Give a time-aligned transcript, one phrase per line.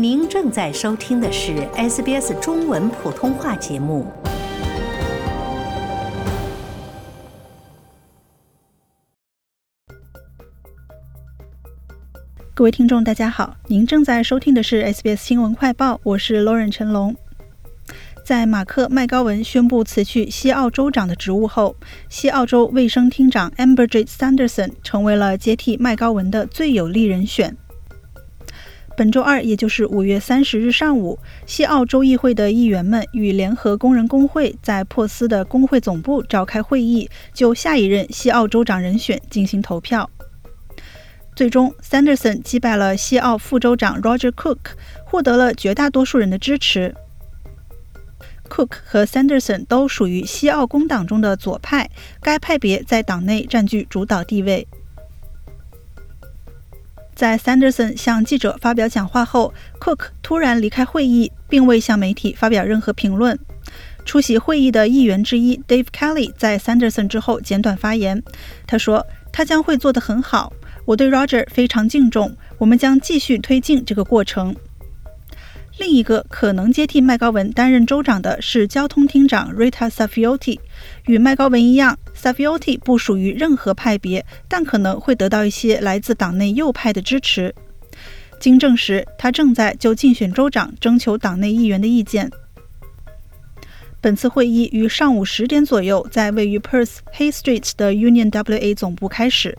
[0.00, 4.06] 您正在收听的是 SBS 中文普通话节目。
[12.54, 17.16] 各位听众，大家好，您正在收听的是 SBS 新闻快报，我是 Lauren 陈龙。
[18.24, 21.74] 在马克·麦高文宣布辞去西澳州长的职务后，
[22.08, 27.56] 西澳洲卫生厅长 Amberjade Sanderson 成为了接替麦高文的最有力人选。
[28.98, 31.16] 本周二，也就是五月三十日上午，
[31.46, 40.10] 西澳洲议会的议员们与联合工人工会在珀斯的工会总部召开会议，就下一任西澳州长人选进行投票。
[41.36, 44.58] 最终，Sanderson 击败了西澳副州长 Roger Cook，
[45.04, 46.92] 获得了绝大多数人的支持。
[48.50, 51.88] Cook 和 Sanderson 都属于西澳工党中的左派，
[52.20, 54.66] 该派别在党内占据主导地位。
[57.18, 63.36] 在 Sanderson 向记者发表讲话后，Cook 突然离开会议，并未向媒体发表任何评论。
[64.04, 68.22] 出席会议的议员之一 Dave Kelly 在 Sanderson 之后简短发言，
[68.68, 70.52] 他说：“他将会做得很好，
[70.84, 74.54] 我对 Roger 非常敬重，我们将继续推进这个过程。”
[75.78, 80.58] 另一个可能接替麦高文担任州长的是交通厅长 Rita Safioti。
[81.06, 87.54] 与麦高文一样，Safioti 不属于任何派别，但可能会得到一些来自党内右派的支持。
[88.40, 92.30] 经证实，他正在就竞选州长征求党内议员的意见。
[94.00, 99.56] 本次会议于上午十点左右在位于 Perth Hay Street 的 Union WA 总部开始。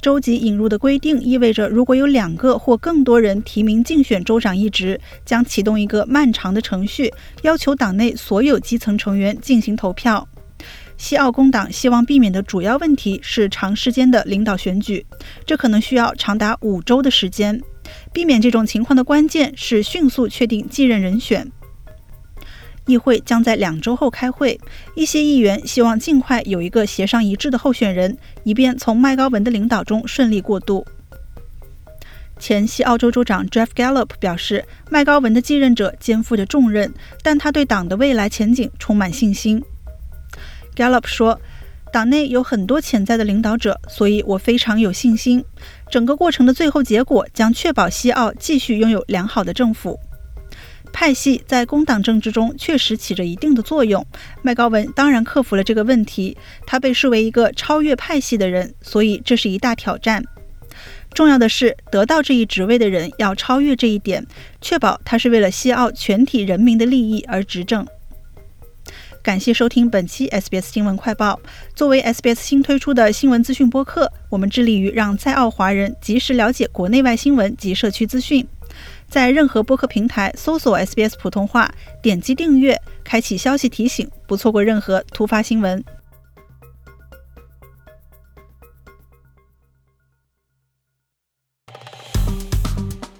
[0.00, 10.26] 州级引入的规定意味着，如果有两个或更多人提名竞选州长一职，将启动一个漫长的程序，要求党内所有基层成员进行投票。
[10.96, 15.04] 西澳工党希望避免的主要问题是长时间的领导选举，
[15.46, 17.60] 这可能需要长达五周的时间。
[18.12, 21.50] 避免这种情况的关键是迅速确定继任人选。
[22.88, 24.58] 议会将在两周后开会。
[24.96, 30.84] 一些议员希望尽快有一个协商一致的候选人，以便从麦高文的领导中顺利过渡。
[32.40, 39.62] 前西澳洲州长 Jeff Gallop 表示，麦高文的继任者肩负着重任，但他对党的未来前景充满信心。
[40.76, 41.40] Gallop 说
[41.92, 45.44] ：“党内有很多潜在的领导者，所以我非常有信心。
[45.90, 49.98] 整个过程的最后结果将确保西澳继续拥有良好的政府。”
[50.92, 54.04] 派系在工党政治中确实起着一定的作用。
[54.42, 60.22] 麦高文当然克服了这个问题，他被视为一个超越派系的人，所以这是一大挑战。
[61.14, 64.26] 重要的是，得到这一职位的人要超越这一点，
[64.60, 67.86] 确保他是为了西澳全体人民的利益而执政。
[69.22, 71.40] 感谢收听本期 SBS 新闻快报。
[71.74, 78.46] 作为 SBS 新推出的新闻资讯播客，我们致力于让在澳华人及时了解国内外新闻及社区资讯。
[79.08, 81.68] 在任何播客平台搜索 SBS 普通话，
[82.02, 85.82] 点击订阅，开启消息提醒，不错过任何突发新闻。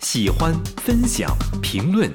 [0.00, 2.08] 喜欢、分享、评论，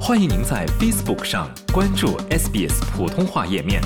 [0.00, 3.82] 欢迎您在 Facebook 上关注 SBS 普通话页面。